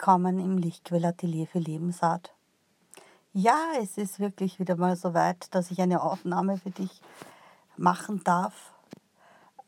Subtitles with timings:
[0.00, 2.32] Willkommen im Lichtquell-Atelier für Lebensart.
[3.32, 7.02] Ja, es ist wirklich wieder mal so weit, dass ich eine Aufnahme für dich
[7.76, 8.72] machen darf.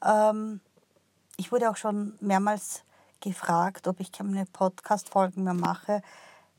[0.04, 0.60] Ähm,
[1.36, 2.84] ich wurde auch schon mehrmals
[3.18, 6.00] gefragt, ob ich keine Podcast-Folgen mehr mache.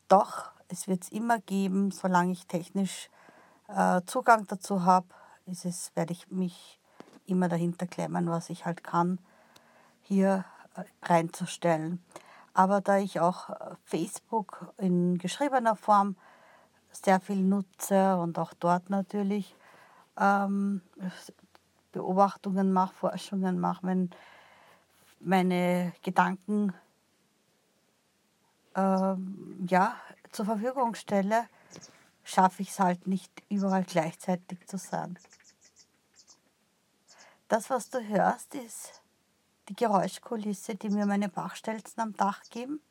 [0.10, 3.10] Doch, es wird es immer geben, solange ich technisch
[3.70, 5.08] äh, Zugang dazu habe,
[5.46, 6.78] werde ich mich
[7.26, 9.18] immer dahinter klemmen, was ich halt kann,
[10.02, 10.44] hier
[10.76, 12.04] äh, reinzustellen.
[12.54, 16.16] Aber da ich auch äh, Facebook in geschriebener Form
[16.92, 19.56] sehr viel nutze und auch dort natürlich
[20.20, 20.82] ähm,
[21.92, 24.10] Beobachtungen mache, Forschungen mache, wenn
[25.20, 26.74] meine Gedanken
[28.76, 29.96] ähm, ja,
[30.32, 31.48] zur Verfügung stelle,
[32.24, 35.18] schaffe ich es halt nicht überall gleichzeitig zu sein.
[37.48, 39.01] Das, was du hörst, ist
[39.70, 42.82] die Geräuschkulisse, die mir meine Bachstelzen am Dach geben.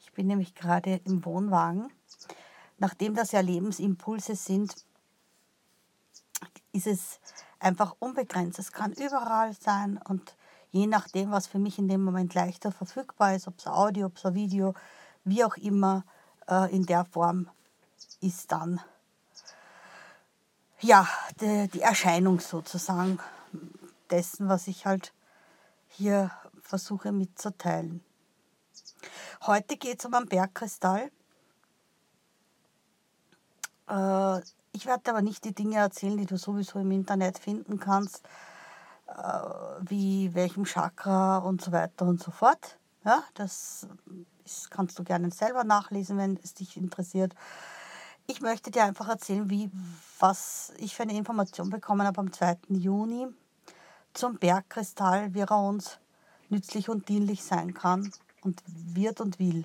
[0.00, 1.92] Ich bin nämlich gerade im Wohnwagen.
[2.78, 4.74] Nachdem das ja Lebensimpulse sind,
[6.72, 7.20] ist es
[7.58, 8.58] einfach unbegrenzt.
[8.58, 10.36] Es kann überall sein und
[10.70, 14.16] je nachdem, was für mich in dem Moment leichter verfügbar ist, ob es Audio, ob
[14.16, 14.74] es Video,
[15.24, 16.04] wie auch immer
[16.48, 17.48] äh, in der Form
[18.20, 18.80] ist dann
[20.80, 21.08] ja
[21.40, 23.18] die, die Erscheinung sozusagen
[24.10, 25.12] dessen, was ich halt
[25.88, 28.02] hier versuche mitzuteilen.
[29.46, 31.10] Heute geht es um einen Bergkristall.
[33.88, 34.40] Äh,
[34.72, 38.22] ich werde aber nicht die Dinge erzählen, die du sowieso im Internet finden kannst,
[39.06, 39.12] äh,
[39.80, 42.78] wie welchem Chakra und so weiter und so fort.
[43.04, 43.86] Ja, das
[44.44, 47.34] ist, kannst du gerne selber nachlesen, wenn es dich interessiert.
[48.26, 49.70] Ich möchte dir einfach erzählen, wie,
[50.18, 52.58] was ich für eine Information bekommen habe am 2.
[52.68, 53.28] Juni
[54.18, 56.00] zum Bergkristall, wie er uns
[56.48, 58.10] nützlich und dienlich sein kann
[58.42, 59.64] und wird und will.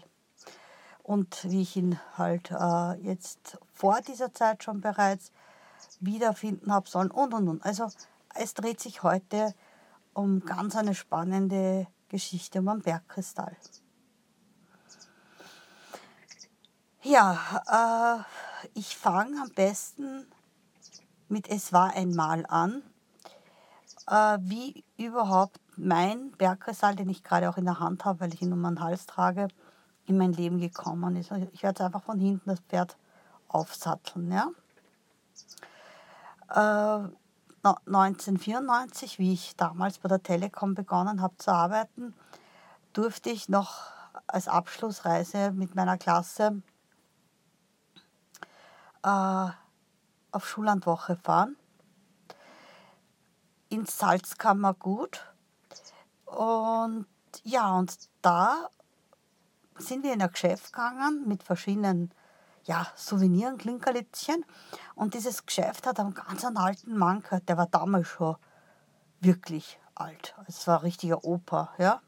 [1.02, 5.32] Und wie ich ihn halt äh, jetzt vor dieser Zeit schon bereits
[6.00, 7.66] wiederfinden habe sollen und und und.
[7.66, 7.90] Also
[8.36, 9.54] es dreht sich heute
[10.14, 13.58] um ganz eine spannende Geschichte um einen Bergkristall.
[17.02, 18.24] Ja,
[18.64, 20.28] äh, ich fange am besten
[21.28, 22.84] mit Es war einmal an
[24.08, 28.42] äh, wie überhaupt mein Bergkristall, den ich gerade auch in der Hand habe, weil ich
[28.42, 29.48] ihn um meinen Hals trage,
[30.06, 31.32] in mein Leben gekommen ist.
[31.32, 32.98] Also ich werde jetzt einfach von hinten das Pferd
[33.48, 34.32] aufsatteln.
[34.32, 34.50] Ja?
[36.50, 37.10] Äh,
[37.64, 42.14] 1994, wie ich damals bei der Telekom begonnen habe zu arbeiten,
[42.92, 43.86] durfte ich noch
[44.28, 46.62] als Abschlussreise mit meiner Klasse
[49.04, 49.48] äh,
[50.32, 51.56] auf Schullandwoche fahren
[53.74, 55.26] ins Salzkammergut.
[56.26, 57.08] Und
[57.44, 58.70] ja, und da
[59.78, 62.12] sind wir in ein Geschäft gegangen mit verschiedenen
[62.66, 64.46] ja, Souveniren, Klinkerlitzchen.
[64.96, 68.36] Und dieses Geschäft hat einen ganz alten Mann gehört, der war damals schon
[69.20, 70.36] wirklich alt.
[70.48, 72.02] Es war ein richtiger Opa, ja.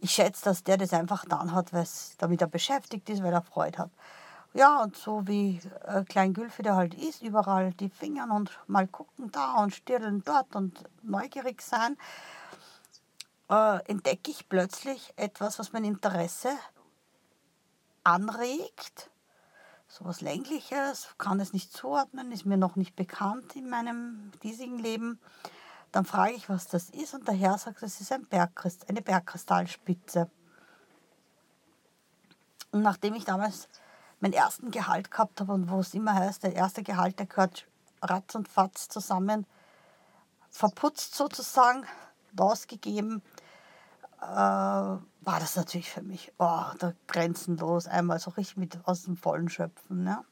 [0.00, 1.70] Ich schätze, dass der das einfach dann hat,
[2.18, 3.90] damit er beschäftigt ist, weil er Freude hat.
[4.54, 8.88] Ja, und so wie äh, Klein Gülfe der halt ist, überall die Fingern und mal
[8.88, 11.96] gucken da und stirren dort und neugierig sein,
[13.50, 16.50] äh, entdecke ich plötzlich etwas, was mein Interesse
[18.04, 19.10] anregt.
[19.86, 24.78] So was Längliches, kann es nicht zuordnen, ist mir noch nicht bekannt in meinem diesigen
[24.78, 25.18] Leben.
[25.92, 29.00] Dann frage ich, was das ist, und der Herr sagt, es ist ein Bergkrist, eine
[29.00, 30.30] Bergkristallspitze.
[32.70, 33.68] Und nachdem ich damals
[34.20, 37.66] meinen ersten Gehalt gehabt habe und wo es immer heißt, der erste Gehalt, der gehört
[38.02, 39.46] ratz und fatz zusammen,
[40.50, 41.84] verputzt sozusagen
[42.36, 43.22] ausgegeben,
[44.20, 49.16] äh, war das natürlich für mich oh, da grenzenlos, einmal so richtig mit aus dem
[49.16, 50.04] Vollen schöpfen.
[50.04, 50.24] Ne?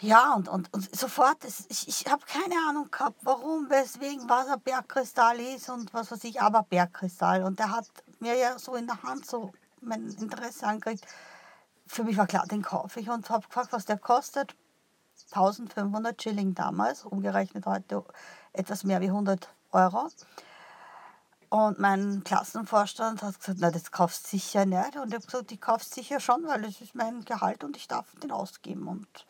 [0.00, 4.60] Ja, und, und, und sofort, ich, ich habe keine Ahnung gehabt, warum, weswegen, was ein
[4.60, 7.44] Bergkristall ist und was weiß ich, aber Bergkristall.
[7.44, 7.86] Und der hat
[8.18, 11.06] mir ja so in der Hand so mein Interesse angekriegt
[11.92, 14.56] für mich war klar, den kaufe ich und habe gefragt, was der kostet.
[15.32, 18.02] 1500 Schilling damals, umgerechnet heute
[18.54, 20.08] etwas mehr wie 100 Euro.
[21.50, 24.96] Und mein Klassenvorstand hat gesagt, na, das kaufst du sicher nicht.
[24.96, 27.76] Und ich habe gesagt, ich kaufe es sicher schon, weil es ist mein Gehalt und
[27.76, 28.88] ich darf den ausgeben.
[28.88, 29.26] Und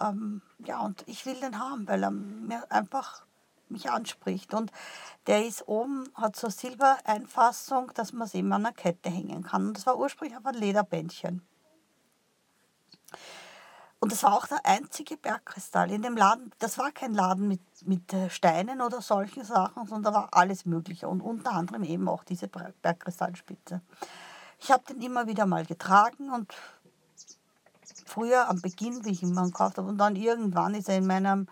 [0.00, 3.26] ähm, ja, und ich will den haben, weil er mir einfach
[3.68, 4.54] mich anspricht.
[4.54, 4.72] Und
[5.26, 9.66] der ist oben, hat so Silbereinfassung, dass man es eben an einer Kette hängen kann.
[9.68, 11.46] Und das war ursprünglich auf ein Lederbändchen.
[14.04, 16.52] Und das war auch der einzige Bergkristall in dem Laden.
[16.58, 20.66] Das war kein Laden mit, mit äh, Steinen oder solchen Sachen, sondern da war alles
[20.66, 23.80] Mögliche und unter anderem eben auch diese Bergkristallspitze.
[24.60, 26.52] Ich habe den immer wieder mal getragen und
[28.04, 31.06] früher am Beginn, wie ich ihn mal gekauft habe, und dann irgendwann ist er in
[31.06, 31.48] meinem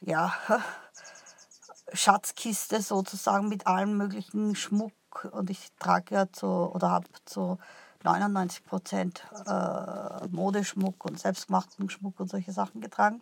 [0.00, 0.32] ja,
[1.92, 4.92] Schatzkiste sozusagen mit allem möglichen Schmuck
[5.32, 7.58] und ich trage ja zu oder habe zu
[8.04, 13.20] 99 Prozent äh, Modeschmuck und selbstgemachten Schmuck und solche Sachen getragen.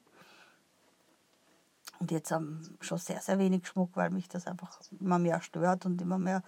[1.98, 5.86] Und jetzt ähm, schon sehr, sehr wenig Schmuck, weil mich das einfach immer mehr stört
[5.86, 6.42] und immer mehr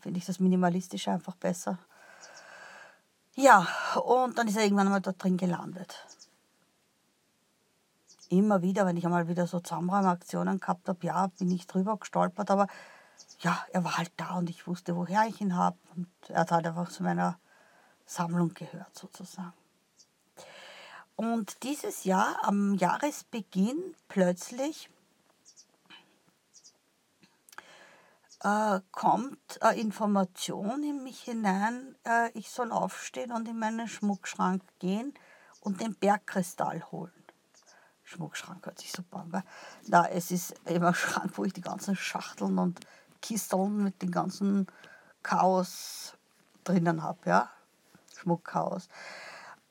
[0.00, 1.78] finde ich das Minimalistische einfach besser.
[3.34, 3.66] Ja,
[4.04, 6.04] und dann ist er irgendwann mal dort drin gelandet.
[8.30, 12.50] Immer wieder, wenn ich einmal wieder so Zusammenräumaktionen gehabt habe, ja, bin ich drüber gestolpert,
[12.50, 12.66] aber
[13.40, 15.78] ja, er war halt da und ich wusste, woher ich ihn habe.
[15.96, 17.38] Und er hat halt einfach zu meiner
[18.08, 19.52] Sammlung gehört, sozusagen.
[21.14, 24.88] Und dieses Jahr, am Jahresbeginn, plötzlich
[28.42, 34.62] äh, kommt eine Information in mich hinein, äh, ich soll aufstehen und in meinen Schmuckschrank
[34.78, 35.12] gehen
[35.60, 37.12] und den Bergkristall holen.
[38.04, 39.32] Schmuckschrank hört sich super an.
[39.32, 39.44] Weil,
[39.86, 42.80] na, es ist immer ein Schrank, wo ich die ganzen Schachteln und
[43.20, 44.66] Kisteln mit dem ganzen
[45.22, 46.16] Chaos
[46.64, 47.50] drinnen habe, ja.
[48.28, 48.88] Schmuckchaos.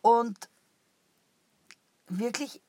[0.02, 0.50] Und
[2.08, 2.62] wirklich,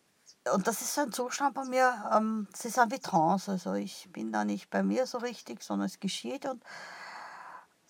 [0.53, 3.49] und das ist so ein Zustand bei mir, ähm, das ist ein wie.
[3.49, 6.47] Also ich bin da nicht bei mir so richtig, sondern es geschieht.
[6.47, 6.63] Und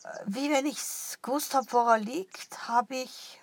[0.04, 3.40] äh, wie wenn ich es gewusst habe, wo er liegt, habe ich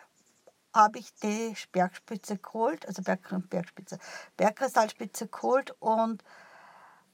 [0.73, 3.97] habe ich die Bergspitze geholt, also Berg, Bergspitze,
[4.35, 6.21] Bergkristallspitze geholt und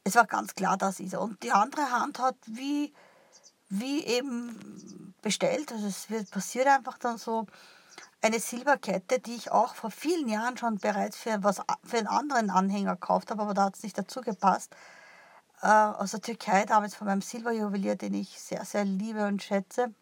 [0.03, 1.21] es war ganz klar, das ist er.
[1.21, 2.91] Und die andere Hand hat wie,
[3.71, 7.47] wie eben bestellt, also es wird, passiert einfach dann so,
[8.21, 12.49] eine Silberkette, die ich auch vor vielen Jahren schon bereits für, was, für einen anderen
[12.49, 14.75] Anhänger gekauft habe, aber da hat es nicht dazu gepasst.
[15.61, 19.93] Äh, aus der Türkei, damals von meinem Silberjuwelier, den ich sehr, sehr liebe und schätze,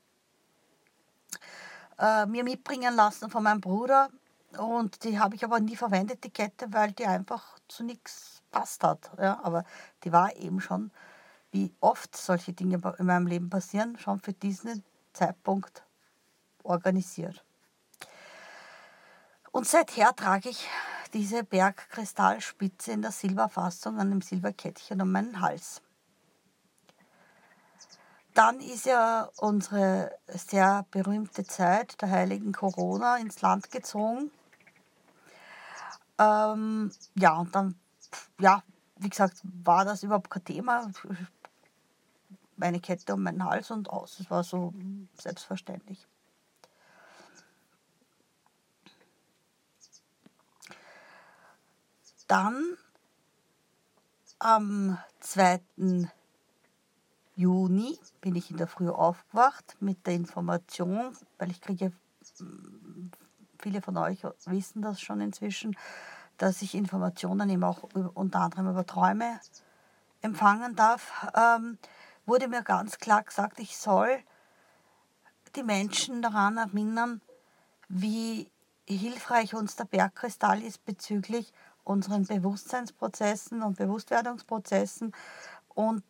[1.98, 4.10] äh, mir mitbringen lassen von meinem Bruder.
[4.57, 8.83] Und die habe ich aber nie verwendet, die Kette, weil die einfach zu nichts passt
[8.83, 9.12] hat.
[9.18, 9.63] Ja, aber
[10.04, 10.92] die war eben schon,
[11.51, 15.84] wie oft solche Dinge in meinem Leben passieren, schon für diesen Zeitpunkt
[16.63, 17.44] organisiert.
[19.51, 20.68] Und seither trage ich
[21.13, 25.81] diese Bergkristallspitze in der Silberfassung an dem Silberkettchen um meinen Hals.
[28.36, 34.31] Dann ist ja unsere sehr berühmte Zeit der heiligen Corona ins Land gezogen.
[36.19, 37.75] Ähm, ja, und dann,
[38.40, 38.63] ja,
[38.98, 40.92] wie gesagt, war das überhaupt kein Thema.
[42.60, 44.20] Meine Kette um meinen Hals und aus.
[44.20, 44.74] Es war so
[45.18, 46.06] selbstverständlich.
[52.28, 52.78] Dann
[54.40, 55.62] am 2.
[57.36, 61.94] Juni bin ich in der Früh aufgewacht mit der Information, weil ich kriege,
[63.58, 65.78] viele von euch wissen das schon inzwischen,
[66.38, 67.84] dass ich Informationen eben auch
[68.14, 69.40] unter anderem über Träume
[70.22, 71.78] empfangen darf, ähm,
[72.30, 74.24] wurde mir ganz klar gesagt, ich soll
[75.56, 77.22] die Menschen daran erinnern,
[77.88, 78.50] wie
[78.88, 81.52] hilfreich uns der Bergkristall ist bezüglich
[81.84, 85.12] unseren Bewusstseinsprozessen und Bewusstwerdungsprozessen.
[85.70, 86.03] Und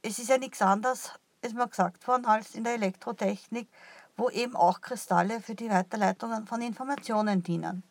[0.00, 3.68] es ist ja nichts anderes, ist mir gesagt worden, als in der Elektrotechnik,
[4.16, 7.82] wo eben auch Kristalle für die Weiterleitung von Informationen dienen.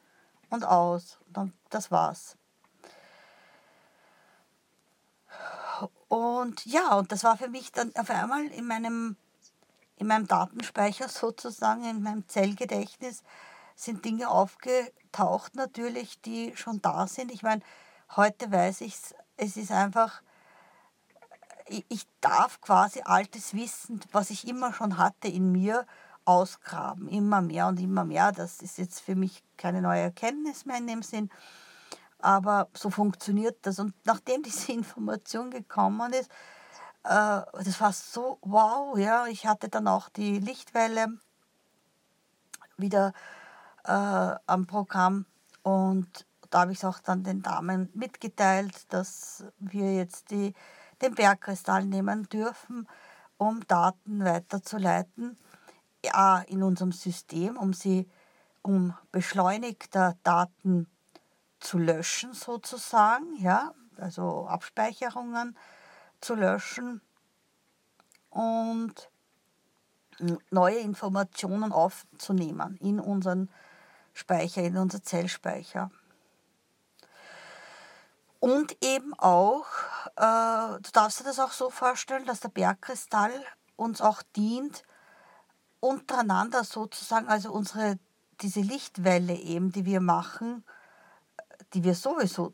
[0.50, 1.20] Und aus.
[1.70, 2.39] Das war's.
[6.10, 9.16] Und ja, und das war für mich dann auf einmal in meinem,
[9.96, 13.24] in meinem Datenspeicher sozusagen, in meinem Zellgedächtnis,
[13.76, 17.32] sind Dinge aufgetaucht natürlich, die schon da sind.
[17.32, 17.62] Ich meine,
[18.18, 20.22] heute weiß ich es, es ist einfach,
[21.68, 25.86] ich darf quasi altes Wissen, was ich immer schon hatte in mir,
[26.26, 27.08] ausgraben.
[27.08, 28.32] Immer mehr und immer mehr.
[28.32, 31.30] Das ist jetzt für mich keine neue Erkenntnis mehr in dem Sinn.
[32.20, 33.80] Aber so funktioniert das.
[33.80, 36.30] Und nachdem diese Information gekommen ist,
[37.04, 39.28] äh, das war so wow, ja.
[39.28, 41.08] Ich hatte dann auch die Lichtwelle
[42.78, 43.14] wieder
[43.86, 45.26] äh, am Programm.
[45.64, 50.54] Und da habe ich es auch dann den Damen mitgeteilt, dass wir jetzt die,
[51.02, 52.88] den Bergkristall nehmen dürfen,
[53.38, 55.38] um Daten weiterzuleiten
[56.04, 58.10] ja, in unserem System, um sie
[58.62, 60.88] um beschleunigter Daten
[61.60, 65.58] zu löschen sozusagen, ja, also Abspeicherungen
[66.22, 67.02] zu löschen
[68.30, 69.10] und
[70.50, 73.50] neue Informationen aufzunehmen in unseren
[74.14, 75.92] Speicher, in unser Zellspeicher.
[78.40, 79.66] Und eben auch,
[80.16, 83.32] äh, du darfst dir das auch so vorstellen, dass der Bergkristall
[83.76, 84.84] uns auch dient,
[85.82, 87.98] untereinander sozusagen, also unsere,
[88.42, 90.64] diese Lichtwelle eben, die wir machen,
[91.74, 92.54] die wir sowieso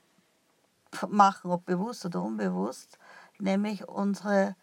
[1.09, 2.97] machen, ob bewusst oder unbewusst,
[3.39, 4.55] nämlich unsere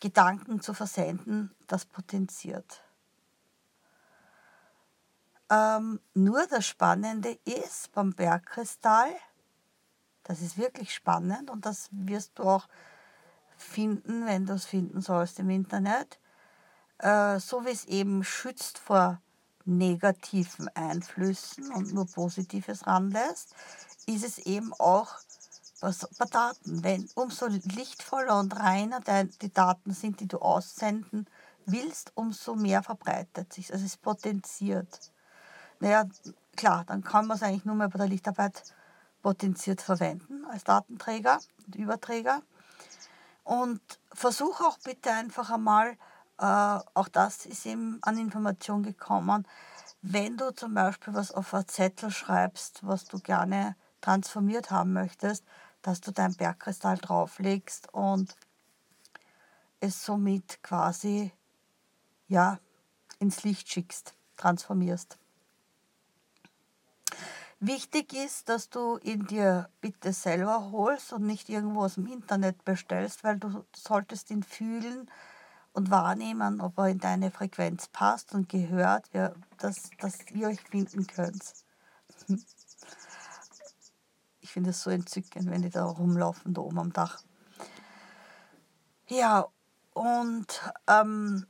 [0.00, 2.82] Gedanken zu versenden, das potenziert.
[5.50, 9.14] Ähm, nur das Spannende ist beim Bergkristall,
[10.22, 12.66] das ist wirklich spannend und das wirst du auch
[13.56, 16.18] finden, wenn du es finden sollst im Internet,
[16.98, 19.20] äh, so wie es eben schützt vor
[19.64, 23.54] negativen Einflüssen und nur Positives ranlässt,
[24.06, 25.18] ist es eben auch
[25.80, 26.82] bei Daten.
[26.82, 31.26] Wenn umso lichtvoller und reiner die Daten sind, die du aussenden
[31.66, 33.72] willst, umso mehr verbreitet sich.
[33.72, 35.12] Also es potenziert.
[35.80, 36.04] Naja,
[36.56, 38.62] klar, dann kann man es eigentlich nur mehr bei der Lichtarbeit
[39.22, 42.42] potenziert verwenden als Datenträger und Überträger.
[43.42, 43.80] Und
[44.12, 45.96] versuch auch bitte einfach einmal,
[46.38, 49.46] äh, auch das ist eben an Information gekommen,
[50.02, 55.44] wenn du zum Beispiel was auf einen Zettel schreibst, was du gerne transformiert haben möchtest,
[55.82, 58.36] dass du dein Bergkristall drauflegst und
[59.80, 61.32] es somit quasi
[62.28, 62.58] ja,
[63.18, 65.18] ins Licht schickst, transformierst.
[67.60, 72.64] Wichtig ist, dass du ihn dir bitte selber holst und nicht irgendwo aus dem Internet
[72.64, 75.08] bestellst, weil du solltest ihn fühlen
[75.74, 80.60] und wahrnehmen, ob er in deine Frequenz passt und gehört, ja, dass, dass ihr euch
[80.60, 81.42] finden könnt.
[84.40, 87.22] Ich finde es so entzückend, wenn die da rumlaufen, da oben am Dach.
[89.08, 89.48] Ja,
[89.94, 91.46] und ähm,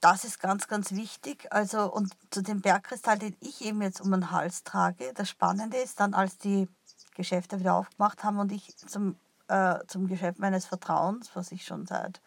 [0.00, 1.46] das ist ganz, ganz wichtig.
[1.52, 5.76] Also, und zu dem Bergkristall, den ich eben jetzt um den Hals trage, das Spannende
[5.76, 6.68] ist dann, als die
[7.14, 11.86] Geschäfte wieder aufgemacht haben und ich zum, äh, zum Geschäft meines Vertrauens, was ich schon
[11.86, 12.20] seit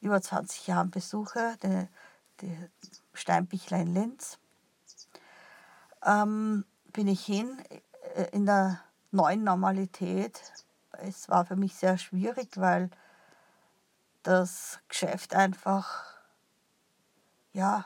[0.00, 1.88] über 20 Jahren besuche, die,
[2.40, 2.56] die
[3.12, 4.38] Steinbichler in Linz,
[6.04, 7.58] ähm, bin ich hin
[8.14, 8.80] äh, in der
[9.10, 10.40] neuen Normalität.
[10.92, 12.90] Es war für mich sehr schwierig, weil
[14.22, 16.04] das Geschäft einfach
[17.52, 17.84] ja,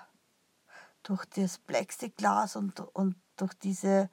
[1.02, 4.10] durch das Plexiglas und, und durch diese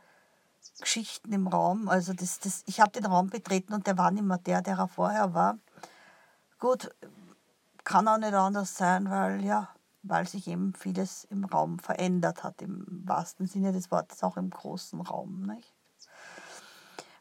[0.79, 4.23] Geschichten im Raum, also das, das, ich habe den Raum betreten und der war nicht
[4.23, 5.57] mehr der, der er vorher war.
[6.59, 6.93] Gut,
[7.91, 9.69] kann auch nicht anders sein, weil ja,
[10.03, 14.49] weil sich eben vieles im Raum verändert hat, im wahrsten Sinne des Wortes, auch im
[14.49, 15.43] großen Raum.
[15.43, 15.73] Nicht?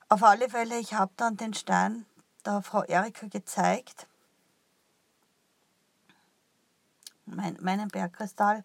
[0.08, 2.06] Auf alle Fälle, ich habe dann den Stein
[2.44, 4.06] der Frau Erika gezeigt
[7.34, 8.62] mein, meinen Bergkristall,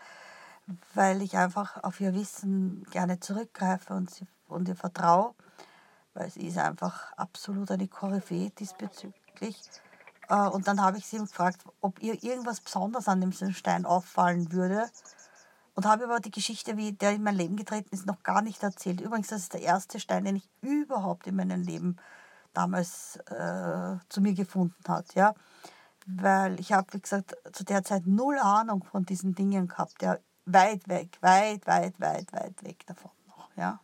[0.93, 5.35] weil ich einfach auf ihr Wissen gerne zurückgreife und, sie, und ihr vertraue,
[6.13, 9.61] weil sie ist einfach absolut eine Koryphäe diesbezüglich.
[10.29, 14.51] Äh, und dann habe ich sie gefragt, ob ihr irgendwas Besonderes an dem Stein auffallen
[14.51, 14.89] würde.
[15.75, 18.63] Und habe aber die Geschichte, wie der in mein Leben getreten ist, noch gar nicht
[18.63, 19.01] erzählt.
[19.01, 21.97] Übrigens, das ist der erste Stein, den ich überhaupt in meinem Leben
[22.53, 25.13] damals äh, zu mir gefunden hat.
[25.15, 25.35] Ja
[26.05, 30.01] weil ich habe, wie gesagt, zu der Zeit null Ahnung von diesen Dingen gehabt.
[30.01, 33.79] Ja, weit weg, weit, weit, weit, weit weg davon noch, ja.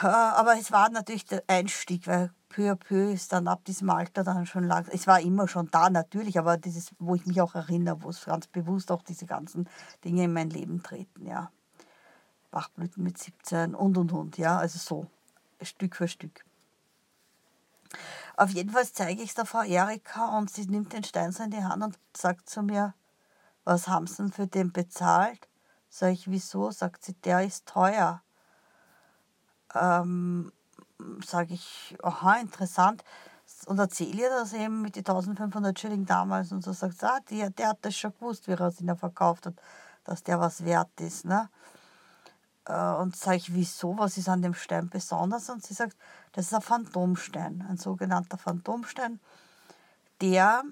[0.00, 4.24] Aber es war natürlich der Einstieg, weil peu à peu ist dann ab diesem Alter
[4.24, 4.86] dann schon lang.
[4.90, 8.24] Es war immer schon da natürlich, aber dieses, wo ich mich auch erinnere, wo es
[8.24, 9.68] ganz bewusst auch diese ganzen
[10.04, 11.50] Dinge in mein Leben treten, ja.
[12.50, 15.06] Bachblüten mit 17 und und und, ja, also so,
[15.60, 16.44] Stück für Stück.
[18.36, 21.42] Auf jeden Fall zeige ich es der Frau Erika und sie nimmt den Stein so
[21.42, 22.94] in die Hand und sagt zu mir,
[23.64, 25.48] was haben Sie denn für den bezahlt?
[25.88, 26.70] Sag ich, wieso?
[26.70, 28.22] Sagt sie, der ist teuer.
[29.80, 30.52] Ähm,
[31.24, 33.04] sage ich, aha, interessant.
[33.66, 37.50] Und erzähle ihr das eben mit den 1500 Schilling damals und so sagt ah, der,
[37.50, 39.54] der hat das schon gewusst, wie er es ihnen verkauft hat,
[40.04, 41.24] dass der was wert ist.
[41.24, 41.48] Ne?
[42.64, 45.48] Äh, und sage ich, wieso, was ist an dem Stein besonders?
[45.48, 45.96] Und sie sagt,
[46.32, 49.20] das ist ein Phantomstein, ein sogenannter Phantomstein,
[50.20, 50.64] der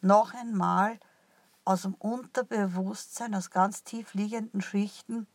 [0.00, 0.98] noch einmal
[1.64, 5.26] aus dem Unterbewusstsein, aus ganz tief liegenden Schichten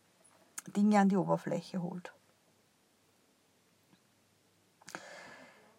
[0.76, 2.12] Dinge an die Oberfläche holt.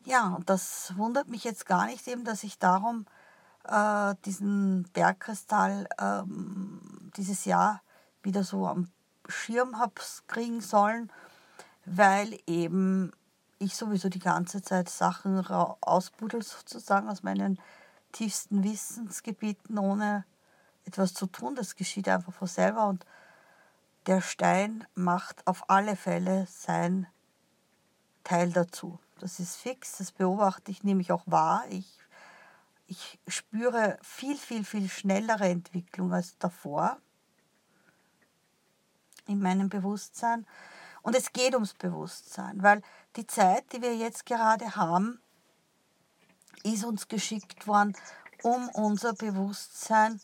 [0.05, 3.07] Ja, und das wundert mich jetzt gar nicht eben, dass ich darum
[3.63, 7.81] äh, diesen Bergkristall ähm, dieses Jahr
[8.21, 8.91] wieder so am
[9.27, 9.93] Schirm habe
[10.27, 11.11] kriegen sollen,
[11.85, 13.11] weil eben
[13.57, 17.59] ich sowieso die ganze Zeit Sachen ausbuddel sozusagen aus meinen
[18.11, 20.23] tiefsten Wissensgebieten, ohne
[20.85, 21.55] etwas zu tun.
[21.55, 23.05] Das geschieht einfach von selber und
[24.05, 27.07] der Stein macht auf alle Fälle sein
[28.23, 28.99] Teil dazu.
[29.25, 31.65] Das ist fix, das beobachte ich nämlich auch wahr.
[31.71, 31.97] Ich
[32.85, 36.99] Ich spüre viel, viel, viel schnellere Entwicklung als davor
[39.25, 40.45] in meinem Bewusstsein.
[41.01, 42.83] Und es geht ums Bewusstsein, weil
[43.15, 45.19] die Zeit, die wir jetzt gerade haben,
[46.61, 47.97] ist uns geschickt worden,
[48.43, 50.21] um unser Bewusstsein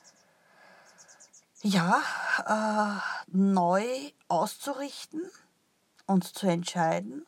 [1.63, 2.03] ja,
[2.45, 5.23] äh, neu auszurichten,
[6.05, 7.25] uns zu entscheiden.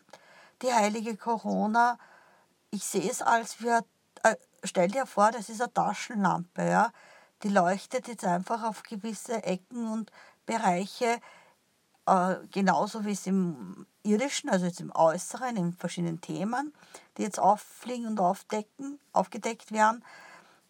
[0.62, 1.98] Die heilige Corona,
[2.72, 3.84] ich sehe es als wir,
[4.24, 6.92] äh, stell dir vor, das ist eine Taschenlampe, ja,
[7.44, 10.12] die leuchtet jetzt einfach auf gewisse Ecken und
[10.46, 11.20] Bereiche
[12.06, 16.74] äh, genauso wie es im irdischen, also jetzt im Äußeren, in verschiedenen Themen,
[17.18, 20.04] die jetzt auffliegen und aufdecken, aufgedeckt werden,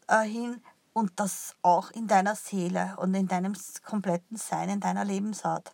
[0.08, 0.62] äh, hin
[0.94, 5.74] und das auch in deiner Seele und in deinem kompletten Sein, in deiner Lebensart.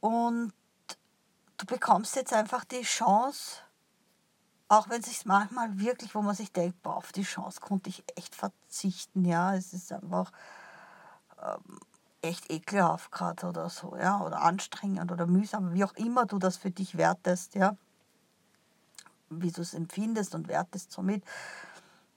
[0.00, 0.52] Und
[1.56, 3.60] du bekommst jetzt einfach die Chance,
[4.68, 7.88] auch wenn es sich manchmal wirklich, wo man sich denkt, boah, auf die Chance konnte
[7.88, 10.32] ich echt verzichten, ja, es ist einfach
[11.40, 11.78] ähm,
[12.22, 16.56] echt ekelhaft gerade oder so, ja, oder anstrengend oder mühsam, wie auch immer du das
[16.56, 17.76] für dich wertest, ja,
[19.30, 21.24] wie du es empfindest und wertest somit.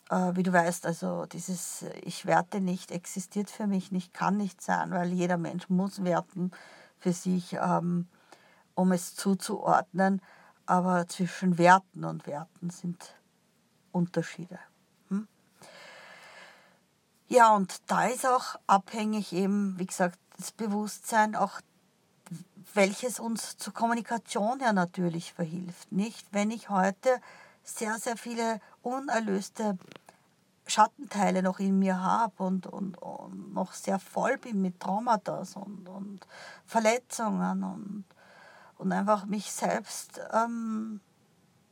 [0.09, 4.61] Äh, wie du weißt, also dieses Ich werte nicht existiert für mich nicht, kann nicht
[4.61, 6.51] sein, weil jeder Mensch muss werten
[6.97, 8.07] für sich, ähm,
[8.79, 10.21] um es zuzuordnen.
[10.65, 13.15] Aber zwischen Werten und Werten sind
[13.91, 14.59] Unterschiede.
[17.31, 21.61] Ja, und da ist auch abhängig eben, wie gesagt, das Bewusstsein, auch
[22.73, 25.91] welches uns zur Kommunikation ja natürlich verhilft.
[25.91, 27.21] Nicht, wenn ich heute
[27.63, 29.77] sehr, sehr viele unerlöste
[30.65, 35.87] Schattenteile noch in mir habe und, und, und noch sehr voll bin mit Traumata und,
[35.87, 36.25] und
[36.65, 38.05] Verletzungen und,
[38.79, 41.01] und einfach mich selbst ähm,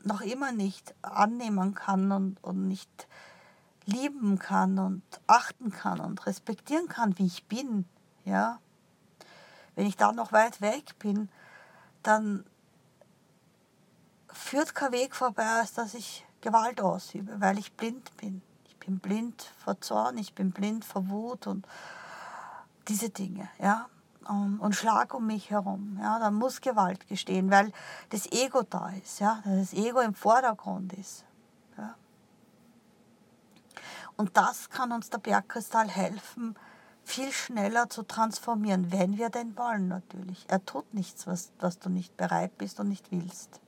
[0.03, 3.07] noch immer nicht annehmen kann und, und nicht
[3.85, 7.85] lieben kann und achten kann und respektieren kann, wie ich bin,
[8.25, 8.59] ja.
[9.75, 11.29] Wenn ich da noch weit weg bin,
[12.03, 12.43] dann
[14.27, 18.41] führt kein Weg vorbei, als dass ich Gewalt ausübe, weil ich blind bin.
[18.65, 21.65] Ich bin blind vor Zorn, ich bin blind vor Wut und
[22.89, 23.87] diese Dinge, ja.
[24.29, 26.19] Und, und Schlag um mich herum, ja.
[26.19, 27.71] Da muss Gewalt gestehen, weil
[28.09, 29.41] das Ego da ist, ja.
[29.45, 31.23] Das Ego im Vordergrund ist.
[34.17, 36.55] Und das kann uns der Bergkristall helfen,
[37.03, 40.43] viel schneller zu transformieren, wenn wir denn wollen natürlich.
[40.49, 43.61] Er tut nichts, was, was du nicht bereit bist und nicht willst.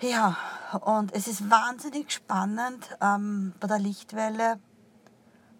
[0.00, 0.36] Ja,
[0.80, 4.58] und es ist wahnsinnig spannend ähm, bei der Lichtwelle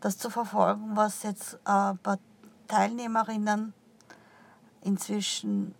[0.02, 2.16] das zu verfolgen, was jetzt äh, bei
[2.68, 3.72] Teilnehmerinnen
[4.82, 5.74] inzwischen,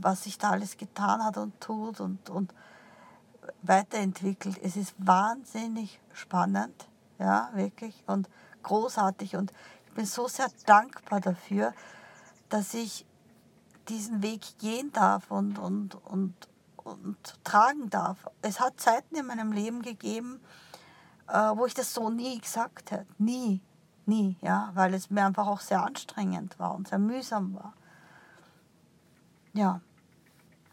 [0.00, 2.52] was sich da alles getan hat und tut und, und
[3.62, 4.58] weiterentwickelt.
[4.62, 8.28] Es ist wahnsinnig spannend, ja, wirklich und
[8.62, 9.52] großartig und
[9.86, 11.72] ich bin so sehr dankbar dafür,
[12.48, 13.06] dass ich
[13.88, 16.34] diesen Weg gehen darf und, und, und,
[16.76, 18.28] und tragen darf.
[18.42, 20.40] Es hat Zeiten in meinem Leben gegeben,
[21.32, 23.06] äh, wo ich das so nie gesagt hätte.
[23.18, 23.60] Nie,
[24.06, 27.74] nie, ja, weil es mir einfach auch sehr anstrengend war und sehr mühsam war.
[29.52, 29.80] Ja,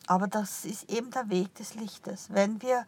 [0.08, 2.32] aber das ist eben der Weg des Lichtes.
[2.32, 2.86] Wenn wir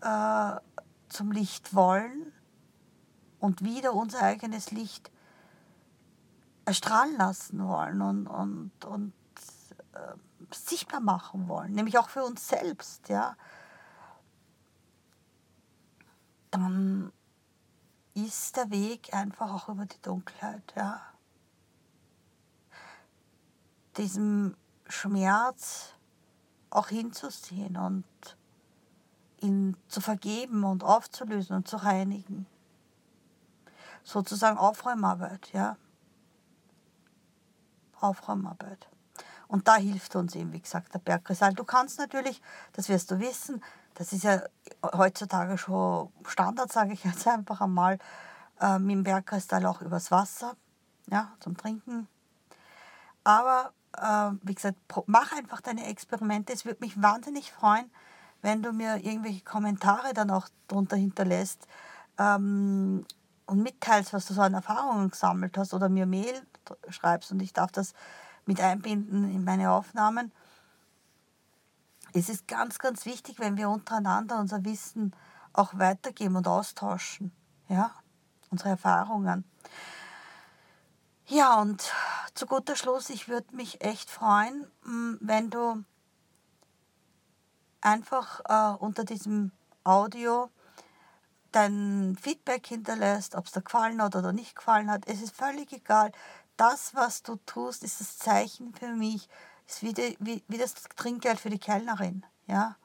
[0.00, 0.60] äh,
[1.08, 2.32] zum Licht wollen
[3.38, 5.10] und wieder unser eigenes Licht
[6.64, 9.12] erstrahlen lassen wollen und, und, und
[9.94, 10.14] äh,
[10.54, 13.36] sichtbar machen wollen, nämlich auch für uns selbst, ja,
[16.52, 17.12] dann
[18.14, 21.00] ist der Weg einfach auch über die Dunkelheit, ja.
[23.96, 25.94] Diesem Schmerz,
[26.70, 28.04] auch hinzusehen und
[29.40, 32.46] ihn zu vergeben und aufzulösen und zu reinigen.
[34.04, 35.76] Sozusagen Aufräumarbeit, ja.
[38.00, 38.88] Aufräumarbeit.
[39.48, 41.54] Und da hilft uns eben, wie gesagt, der Bergkristall.
[41.54, 42.40] Du kannst natürlich,
[42.72, 43.62] das wirst du wissen,
[43.94, 44.42] das ist ja
[44.82, 47.98] heutzutage schon Standard, sage ich jetzt einfach einmal,
[48.78, 50.54] mit dem Bergkristall auch übers Wasser,
[51.10, 52.06] ja, zum Trinken.
[53.24, 56.52] Aber äh, wie gesagt, mach einfach deine Experimente.
[56.52, 57.90] Es würde mich wahnsinnig freuen,
[58.40, 61.66] wenn du mir irgendwelche Kommentare dann auch darunter hinterlässt
[62.18, 63.04] ähm,
[63.46, 66.40] und mitteilst, was du so an Erfahrungen gesammelt hast oder mir Mail
[66.88, 67.94] schreibst und ich darf das
[68.46, 70.32] mit einbinden in meine Aufnahmen.
[72.14, 75.14] Es ist ganz, ganz wichtig, wenn wir untereinander unser Wissen
[75.52, 77.32] auch weitergeben und austauschen.
[77.68, 77.92] Ja,
[78.50, 79.44] unsere Erfahrungen.
[81.26, 81.90] Ja, und
[82.34, 85.84] zu guter Schluss, ich würde mich echt freuen, mm, wenn du
[87.80, 89.52] einfach äh, unter diesem
[89.84, 90.50] Audio
[91.52, 95.06] dein Feedback hinterlässt, ob es dir gefallen hat oder nicht gefallen hat.
[95.06, 96.12] Es ist völlig egal.
[96.56, 99.28] Das, was du tust, ist das Zeichen für mich,
[99.66, 102.24] ist wie, die, wie, wie das Trinkgeld für die Kellnerin.
[102.46, 102.76] Ja?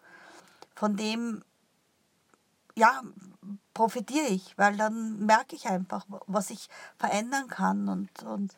[0.75, 1.43] Von dem
[2.75, 3.01] ja,
[3.73, 8.53] profitiere ich, weil dann merke ich einfach, was ich verändern kann und, und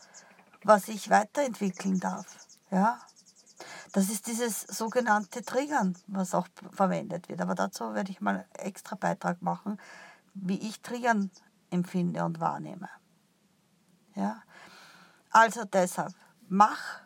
[0.63, 2.25] was ich weiterentwickeln darf.
[2.69, 2.99] Ja?
[3.93, 7.41] Das ist dieses sogenannte Triggern, was auch verwendet wird.
[7.41, 9.79] Aber dazu werde ich mal einen extra Beitrag machen,
[10.33, 11.31] wie ich Triggern
[11.69, 12.89] empfinde und wahrnehme.
[14.15, 14.41] Ja?
[15.31, 16.13] Also deshalb,
[16.47, 17.01] mach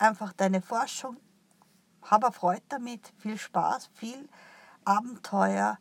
[0.00, 1.16] einfach deine Forschung,
[2.02, 4.28] habe Freude damit, viel Spaß, viel
[4.84, 5.78] Abenteuer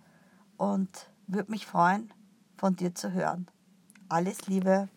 [0.58, 2.14] und würde mich freuen,
[2.58, 3.48] von dir zu hören.
[4.10, 4.90] Alles Liebe.